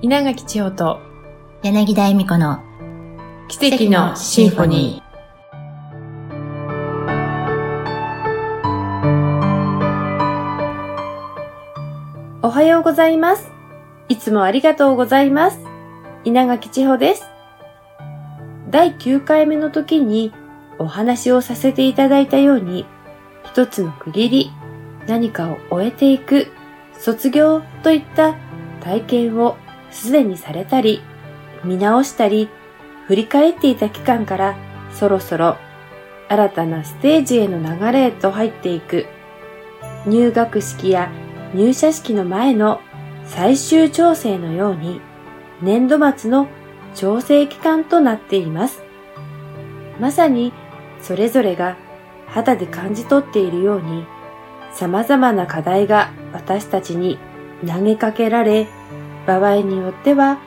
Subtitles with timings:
[0.00, 1.00] 稲垣千代と
[1.64, 2.62] 柳田恵美子の
[3.48, 5.08] 奇跡のシンフォニー。
[12.46, 13.50] おはようございます。
[14.08, 15.58] いつもありがとうございます。
[16.22, 17.24] 稲垣千穂です。
[18.70, 20.32] 第9回目の時に
[20.78, 22.86] お話をさせていただいたように、
[23.42, 24.52] 一つの区切り、
[25.08, 26.52] 何かを終えていく、
[26.96, 28.36] 卒業といった
[28.80, 29.56] 体験を
[29.90, 31.02] すでにされたり、
[31.64, 32.48] 見直したり、
[33.06, 34.56] 振り返っていた期間から
[34.92, 35.56] そろそろ
[36.28, 39.06] 新たなステージへの流れへと入っていく。
[40.06, 41.10] 入学式や
[41.54, 42.80] 入社式の前の
[43.24, 45.00] 最終調整のように
[45.62, 46.48] 年度末の
[46.94, 48.82] 調整期間となっています。
[49.98, 50.52] まさに
[51.00, 51.76] それぞれが
[52.26, 54.06] 肌で感じ取っているように
[54.72, 57.18] 様々な課題が私たちに
[57.66, 58.68] 投げかけられ
[59.28, 60.38] 場合によっては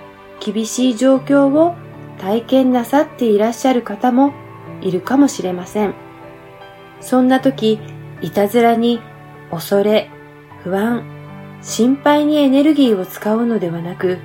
[0.44, 1.76] 厳しい状況を
[2.20, 4.34] 体験なさっていらっしゃる方も
[4.82, 5.94] いるかもしれません。
[7.00, 7.80] そんな時、
[8.22, 9.00] いたずらに
[9.52, 10.10] 恐れ、
[10.64, 11.04] 不安、
[11.62, 14.18] 心配にエネルギーを使うのではなく、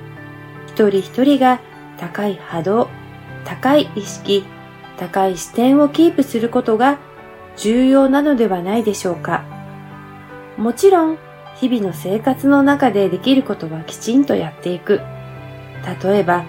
[0.67, 1.59] 一人一人が
[1.99, 2.89] 高い波動、
[3.45, 4.43] 高い意識、
[4.97, 6.97] 高い視点をキープすることが
[7.57, 9.43] 重要なのではないでしょうか。
[10.57, 11.17] もちろん、
[11.59, 15.01] 日々の生活の中でできることはきちんとやっていく。
[16.03, 16.43] 例えば、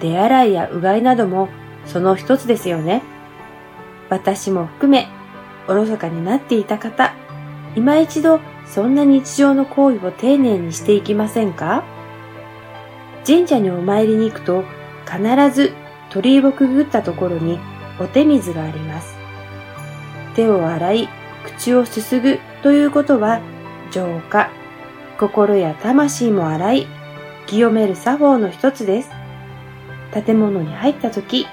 [0.00, 1.48] 手洗いやうがいなども
[1.86, 3.02] その一つですよね。
[4.10, 5.08] 私も含め、
[5.66, 7.14] おろそかになっていた方、
[7.74, 11.84] 今一度そんな日常の行為を丁寧にしていきませんか？
[13.26, 14.64] 神社にお参りに行くと
[15.04, 15.72] 必ず
[16.10, 17.58] 鳥居をくぐったところに
[17.98, 19.16] お手水があります。
[20.36, 21.08] 手を洗い、
[21.44, 23.40] 口をすすぐということは
[23.94, 24.50] 浄化、
[25.20, 26.86] 心や魂も洗い、
[27.46, 29.10] 清める作法の一つです。
[30.12, 31.46] 建物に入った時、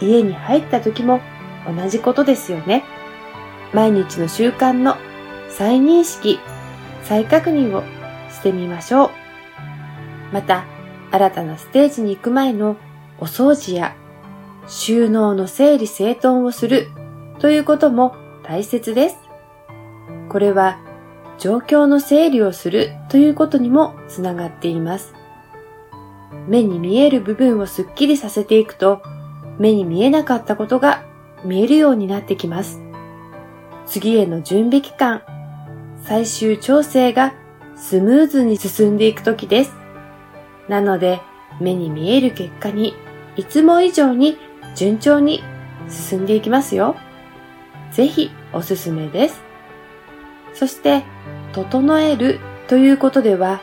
[0.00, 1.20] 家に入った時も
[1.64, 2.82] 同じことですよね。
[3.72, 4.96] 毎日の習慣の
[5.48, 6.40] 再認識、
[7.04, 7.84] 再確認を
[8.28, 9.10] してみましょう。
[10.32, 10.64] また、
[11.12, 12.76] 新たなステージに行く前の
[13.18, 13.94] お掃除や
[14.66, 16.88] 収納の整理整頓をする
[17.38, 19.16] ということも大切です。
[20.28, 20.83] これは
[21.38, 25.14] 状況の整理をするということにもつながっています。
[26.48, 29.02] 目に見える部分をすっきりさせていくと、
[29.58, 31.04] 目に見えなかったことが
[31.44, 32.80] 見えるようになってきます。
[33.86, 35.22] 次への準備期間、
[36.02, 37.34] 最終調整が
[37.76, 39.74] スムーズに進んでいくときです。
[40.68, 41.20] なので、
[41.60, 42.94] 目に見える結果に
[43.36, 44.38] いつも以上に
[44.74, 45.42] 順調に
[45.88, 46.96] 進んでいきますよ。
[47.92, 49.53] ぜひおすすめです。
[50.54, 51.04] そして、
[51.52, 53.60] 整えるということでは、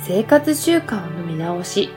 [0.00, 1.90] 生活習慣の見直し、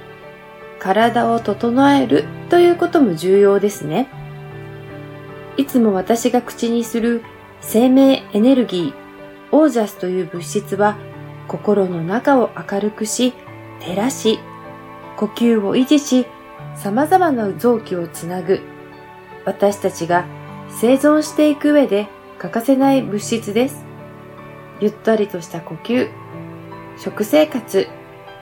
[0.79, 4.07] 体を整えるということも重要ですね。
[5.57, 7.23] いつも私が口にする
[7.61, 8.93] 生命エネルギー、
[9.51, 10.97] オージャスという物質は
[11.47, 13.33] 心の中を明るくし、
[13.79, 14.39] 照らし、
[15.17, 16.27] 呼吸を維持し、
[16.75, 18.61] 様々な臓器をつなぐ、
[19.45, 20.25] 私たちが
[20.69, 22.07] 生存していく上で
[22.37, 23.84] 欠かせない物質です。
[24.79, 26.09] ゆったりとした呼吸、
[26.97, 27.87] 食生活、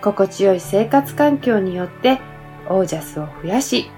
[0.01, 2.19] 心地よい生活環境によって
[2.69, 3.89] オージャスを増やし、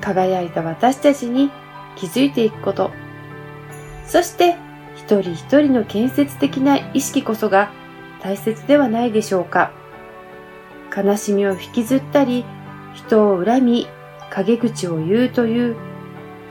[0.00, 1.50] 輝いた私たちに
[1.96, 2.90] 気づいていくこと。
[4.06, 4.56] そして
[4.96, 7.70] 一人一人の建設的な意識こそが
[8.22, 9.72] 大切ではないでしょうか。
[10.94, 12.44] 悲しみを引きずったり、
[12.94, 13.86] 人を恨み、
[14.30, 15.76] 陰口を言うという、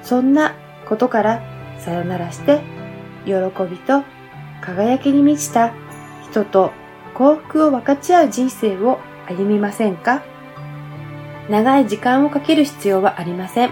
[0.02, 0.56] そんな
[0.88, 1.42] ことから
[1.80, 2.62] さよならして、
[3.26, 3.34] 喜
[3.70, 4.04] びと
[4.76, 5.74] 輝きに満ちた
[6.30, 6.72] 人と
[7.16, 10.22] 幸福を分かち合う人生を歩みませんか？
[11.50, 13.72] 長い時間をかける必要はありません。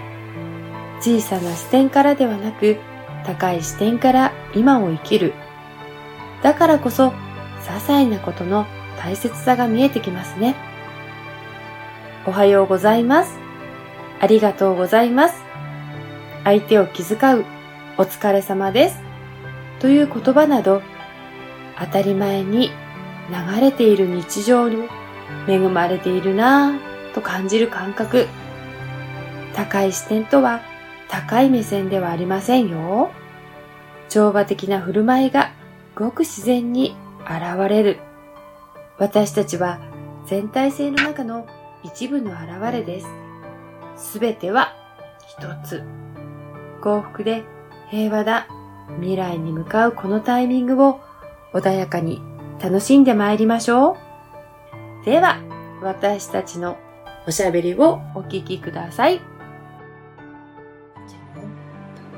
[0.99, 2.77] 小さな視点からではなく、
[3.25, 5.33] 高い視点から今を生きる。
[6.41, 7.09] だからこそ、
[7.61, 8.65] 些細なことの
[8.99, 10.55] 大切さが見えてきますね。
[12.25, 13.37] おはようございます。
[14.19, 15.35] ありがとうございます。
[16.43, 17.45] 相手を気遣う、
[17.99, 19.06] お疲れ様です。
[19.79, 20.81] という言葉など、
[21.79, 22.71] 当たり前に
[23.29, 24.87] 流れている日常に
[25.47, 28.27] 恵まれているなぁと感じる感覚。
[29.55, 30.61] 高い視点とは
[31.09, 33.11] 高い目線ではありませんよ。
[34.09, 35.51] 調和的な振る舞いが
[35.95, 37.99] ごく自然に現れる。
[38.97, 39.79] 私たちは
[40.25, 41.47] 全体性の中の
[41.83, 43.07] 一部の現れです。
[43.95, 44.73] すべては
[45.27, 45.83] 一つ。
[46.81, 47.43] 幸福で
[47.89, 48.47] 平和だ
[48.95, 50.99] 未来に向かうこのタイミングを
[51.53, 52.21] 穏やかに
[52.61, 53.97] 楽しんで参りましょ
[55.01, 55.05] う。
[55.05, 55.39] では、
[55.81, 56.77] 私たちの
[57.27, 59.21] おしゃべりをお聞きください。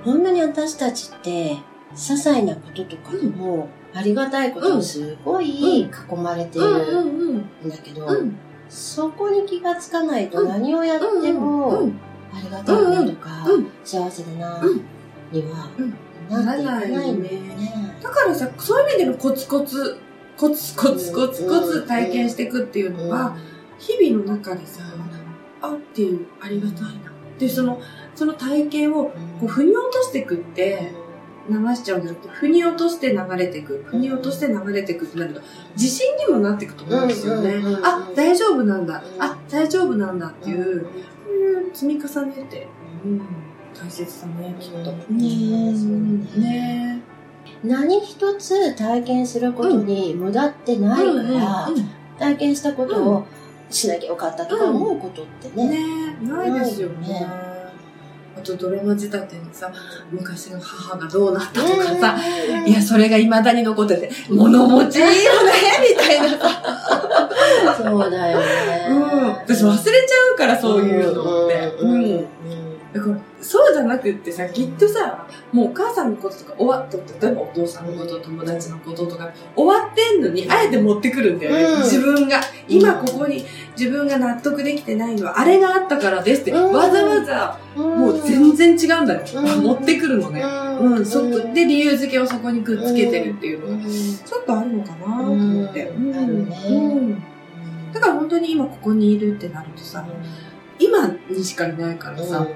[0.04, 1.58] こんなに私たちって、
[1.92, 8.38] 些細なこととかでも、ありがたいことにすごい囲まれているうんんだけど、うん。
[8.70, 12.00] そこに気がつかないと何をやっても、うん。
[12.34, 13.72] ありがたいなとか、うん。
[13.84, 14.82] 幸せだな、うん。
[15.32, 15.94] にはうん、
[16.30, 17.96] なっていかないんだよならないね。
[18.02, 20.00] だからさ、そういう意味でのコツコツ、
[20.38, 23.36] コツコツコツコツ体験していくっていうのは、
[23.78, 24.84] 日々の中でさ、
[25.62, 27.12] あっていう、ありがたいな。
[27.38, 27.82] で、その、
[28.16, 30.92] その体験を、こう、腑に落としていくって、
[31.50, 33.84] 流しちゃうんじゃなくて、腑に落として流れていく。
[33.88, 35.42] 腑に落として流れていくってなると、
[35.74, 37.62] 自信にもなっていくと思うんですよね。
[37.84, 39.04] あ、大丈夫なんだ。
[39.16, 39.18] う。
[39.18, 39.22] ん。
[39.22, 40.86] あ、大丈夫なんだっていう、
[41.26, 42.79] そういう積み重ねって、うん、
[43.74, 44.92] 大切だね、きっと。
[45.10, 45.86] うんねそ
[46.38, 47.02] うねね
[47.64, 51.70] 何一つ体験することに無駄ってないから、
[52.18, 53.28] 体験したことを
[53.70, 55.68] しなきゃよかったとか思うことってね。
[55.68, 57.28] ねないですよね。
[58.38, 59.72] あとドラマ仕立てにさ、
[60.12, 65.10] 昔の母がどうなったとかさ、うんいや、それが未だに残ってて、物持ちいいよ
[65.46, 65.52] ね、
[65.90, 66.62] みたいなさ。
[67.76, 68.88] そうだよね。
[68.90, 69.30] うん。
[69.34, 71.24] 私忘れちゃうから、そういうの
[73.90, 81.64] なくってさ、きっとさ、もうお母さんのこととか終わっと、例えばお父さんのこと、友達のこととか、終わってんのに、あえて持ってくるんだよね。
[81.64, 81.84] うん。
[81.84, 83.46] 自分が、今ここに
[83.78, 86.72] 自分が納得できてないのは、あれがあったからですって、うん。
[86.72, 88.00] わざわざ、うん。
[88.00, 89.22] もう全然違うんだよ。
[89.36, 89.64] うん。
[89.64, 90.44] 持ってくるのね。
[90.80, 93.82] うん、そこで理由付けをそこにくっつけてるっていうのが、うん。
[93.84, 95.88] ちょっとあるのかなと思って。
[95.88, 97.24] うん。
[97.92, 100.06] だから本当に今ここにいるってなるとさ、
[100.80, 102.48] 今にしかいないからさ、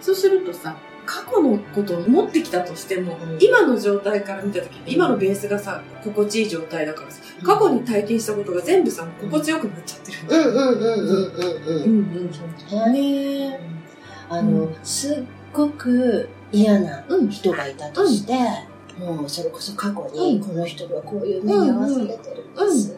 [0.00, 0.76] そうするとさ、
[1.06, 3.38] 過去のことを持ってきたとしても、うん。
[3.40, 10.18] 今の状態から見た時に、今のベースがさ、心地いい状態だからさ、過去に体験したことが全部さ、心地よくなっちゃってる。
[10.28, 11.82] うんうんうんうんうんうん。
[11.82, 12.30] うん
[12.86, 12.92] うん。
[12.92, 13.60] ね
[14.28, 17.28] あの、うすっごく嫌なうん。
[17.28, 18.34] 人がいたとして、
[18.98, 20.46] もうそれこそ過去に、うん。
[20.46, 22.96] この人がこういう目に遭わされてるんです。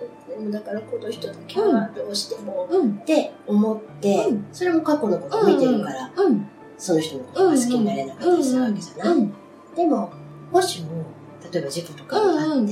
[0.51, 2.91] だからこの人だけはどうしても、うん。
[2.91, 4.47] って思って、うん。
[4.53, 6.47] それも過去のことを見てるから、うん。
[6.83, 9.35] その人のことが好きになれなかったりするわけじゃない、うん。
[9.77, 10.13] でも、
[10.51, 11.05] もしも、
[11.53, 12.67] 例えば事故とかがあって、うんうん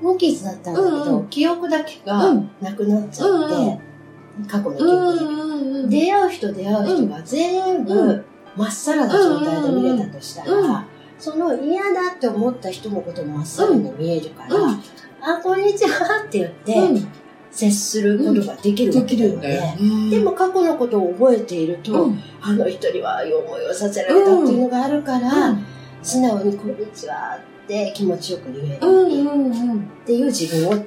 [0.00, 1.28] 無傷だったんだけど、うんうん。
[1.28, 2.50] 記憶だけがうん。
[2.60, 5.24] なくなっちゃって、うんう過去の記憶だけ。
[5.24, 5.90] うん。
[5.90, 8.24] 出会う人出会う人が全う部
[8.54, 10.84] まっさらな状態で見れたとしたら、うん
[11.18, 14.82] その嫌だって思った人のこともまっさらに見えるから、うん。
[15.20, 17.08] あ、こんにちはって言って、うん。
[17.58, 20.10] 接することができるわでけだよきるん。
[20.10, 25.66] でも過去のことを覚えていると、うん、あの人にはああいう思いをさせられたっていうのがあるから、うん。
[26.00, 29.78] 素直にこんにちはって気持ちよく言えるうんうんうん。
[29.80, 30.84] っていう自分を、やっ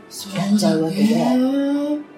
[0.57, 1.03] ちゃうわけで。
[1.03, 1.35] ね。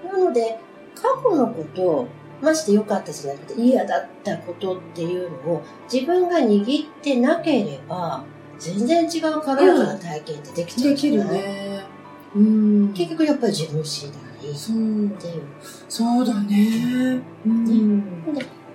[0.04, 0.60] なので
[0.94, 2.06] 過去のこと
[2.40, 5.62] まして良かったじゃなくて嫌だったことっていうのを
[5.92, 8.24] 自分が握ってなければ
[8.60, 11.84] 全然違う軽やかな体験ってできちゃうできるね。
[12.36, 12.92] うん。
[12.94, 14.33] 結局やっぱり自分次第。
[14.33, 14.76] っそう。
[15.10, 15.42] ていう
[15.88, 17.20] そうだね。
[17.46, 18.02] うん。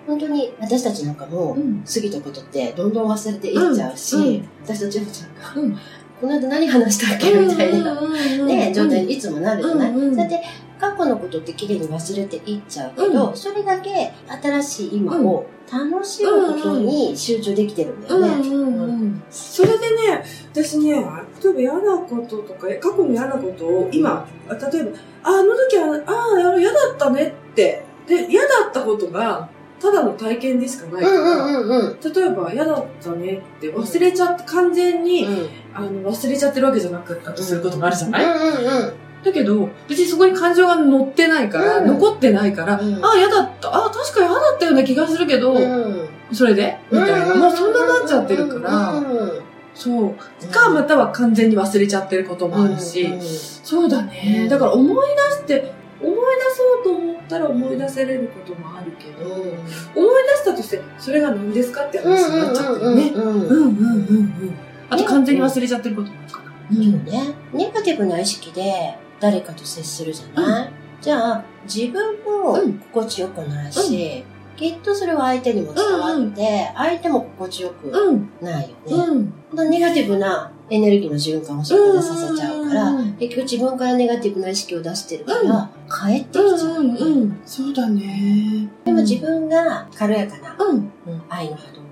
[0.07, 1.83] 本当に私たちなんかもうん。
[1.83, 5.77] 過ぎたことってどんどん忘れていっちゃうし、うんうん私たちもちゃんが、うん
[6.19, 8.01] この間何話したっけみたいな、
[8.45, 9.07] ね、状態に。
[9.07, 10.43] にいつもなるじゃない、うんうんそうやって
[10.79, 19.21] 過去のことって綺麗に忘れていっちゃうけど、うそれだけ新しい今を楽しむことに集中できてるんだよね。
[19.29, 20.23] それでね、
[20.53, 21.05] 私ね、
[21.43, 24.91] 例えば嫌なこととか、過去の嫌なことを今、あ例えば、
[25.23, 27.83] ああの時は、ああ、嫌だったねって。
[28.07, 29.47] で、嫌だったことが、
[29.79, 35.27] ただの体験でしかないから、うんうんうん例えば嫌だったねって忘れちゃって、完全に、
[35.73, 38.93] あの、忘れちゃってるわけじゃなかったとすることもあるじゃない、うんうんうん。
[39.23, 41.87] だけど、別にそこに感情が乗ってないから、うん。
[41.87, 43.05] 残ってないから、うん。
[43.05, 43.69] ああ、嫌だった。
[43.69, 46.09] ああ、確かに嫌だったような気がするけど、うん。
[46.31, 46.77] それで？
[46.91, 47.35] みたいな。
[47.35, 49.41] もうそんななっちゃってるから、うん
[49.79, 50.13] そう。
[50.51, 54.47] か、または完全に忘れちゃってることもあるし、うんそうだね。
[54.49, 55.07] だから思い
[55.47, 55.71] 出して、
[56.01, 56.21] 思い出
[56.51, 63.11] そうと思ったら思い出せれることもあるけど、思い出したとして、それが何ですかって話になっちゃってるね。
[63.15, 64.55] うんうんうんうん。
[64.89, 66.51] あと完全に忘れちゃってることもあるかな。
[66.75, 67.35] そうね。
[67.53, 70.71] ネガティブな意識で誰かと接するじゃない、
[71.01, 74.23] じゃあ、自分もうん心地よくないし、
[74.59, 78.29] きっとそれは相手にも伝わって、相手も心地よくうん。
[78.41, 79.33] ないよね。
[79.53, 79.69] うん。
[79.69, 86.41] ネガティブなエネルギーの循環をそこでさせちゃうから、うん結局自分からネガティブな意識を出してるから、帰ってきちゃ
[86.77, 86.81] う。
[86.81, 87.39] うんうん。
[87.45, 88.69] そうだね。
[88.83, 90.91] でも自分が軽やかなうん。
[91.29, 91.83] 愛の波動を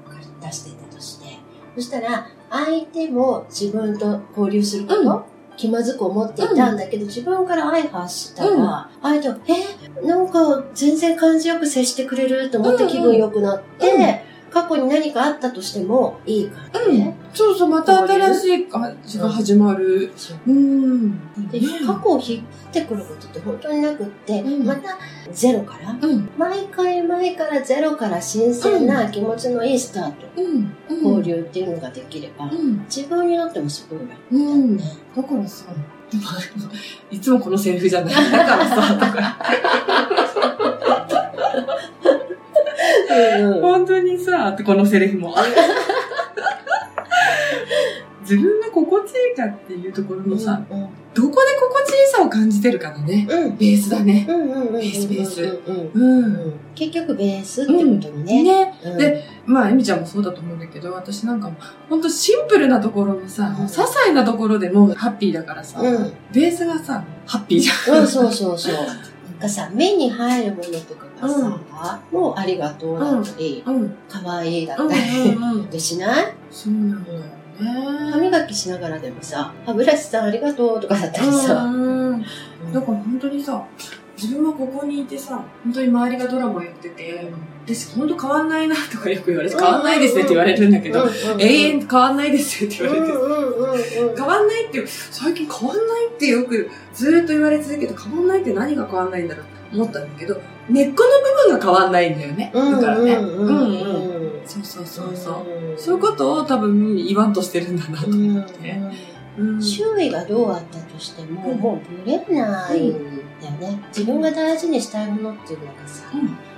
[0.42, 1.26] 出していたとして、
[1.76, 17.14] そしたら相手も自分と交流すること、うん気まずく思っていたんだけど、自分から相発したら、相手は、え、なんか全然感じよく接してくれると思って気分良くなって、過去に何かあったとしてもいい感じで。
[17.34, 20.12] そうそう、また新しい感じが始まる。
[20.48, 21.12] うん。
[21.50, 24.98] で過去を引ってくることって本当になくって、うんまた
[25.32, 26.30] ゼロから、うん。
[26.38, 30.76] 毎回毎からゼロから新鮮な気持ちのいいスタート、うん。
[30.90, 32.84] 交流っていうのができれば、うん。
[32.86, 34.78] 自分にとってもすごい楽うん。
[34.78, 35.66] だからさ、
[37.12, 38.14] いつもこのセリフじゃない。
[38.14, 39.38] だからさ、とか。
[43.38, 43.57] うん
[44.50, 45.36] うん本当にさ、ってこのセリフも。
[48.22, 53.26] 自分が心地いいかっていうところのさ、うんどこで心地いいさを感じてるかだね。
[53.28, 54.28] うんベースだね。
[54.30, 56.26] うんうんうんベースベースうんうん。
[56.26, 58.44] うん結局ベースってことにね。
[58.44, 58.80] ね。
[58.86, 61.56] うんでまあ、エミちゃんもそうだと思うんだけど、私なんかも、
[61.90, 68.02] ほんとシンプルなところのさ、うん些細なところでもハッピーだからさ、うんベースがさ、ハッピーじゃん。
[68.02, 68.74] うん、そうそうそう。
[68.76, 68.86] なん
[69.40, 73.96] かさ、目に入るものとかがさ、もうありがとうだったり、うん。
[74.10, 75.68] 可愛いだうんったり。
[75.72, 77.20] でしないそうなんだよ
[77.60, 78.30] 歯ね。
[78.30, 81.64] 磨きしながらでもさ、歯ブラシさんありがとうとかだったりさ。
[81.64, 82.22] うん。
[82.22, 83.66] だから本当にさ、
[84.18, 87.32] 自分はここにいてさ、本当に周りがドラマやってて、
[87.66, 91.08] 私本当変わんないなとかよく言われて、変わんないですねって言われるんだけど、
[91.38, 101.10] 永遠変わんないですよって言われて、変わんないって、最近変わんないってよくずーっと言われ続けて、変わんないって何が変わんないんだろうって思ったんだけど、根っこの
[101.50, 102.52] 部分が変わんないんだよね。
[102.54, 103.14] だからね。
[103.16, 104.08] うんうん
[104.46, 105.46] そうそうそうそう。
[105.72, 108.80] うんそういうことを多分言わんとしてるんだなと思って。
[109.38, 112.92] うん周囲がどうあったとしても、うんもうブレないん
[113.40, 113.80] だよね。
[113.90, 116.06] 自分が大事にしたいものっていうのがさ、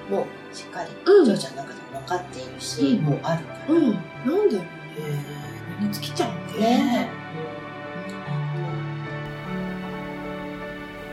[0.10, 3.74] もうしっかり、うんジョーちゃんの中でも分かっているし、うんもうあるから。
[3.74, 3.84] うん。
[3.84, 4.64] なんだろうね。
[5.80, 7.10] みんな尽きちゃうんだよね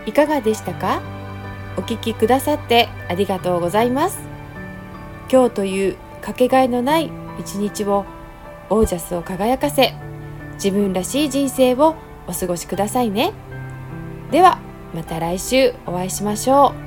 [0.07, 1.01] いかがでしたか？
[1.77, 4.19] お聞きくださってありがとうございます。
[5.31, 8.05] 今日というかけがえのない一日を
[8.71, 9.95] オージャスを輝かせ
[10.55, 11.95] 自分らしい人生を
[12.27, 13.33] お過ごしくださいね。
[14.31, 14.59] では
[14.95, 16.86] また来週お会いしましょう。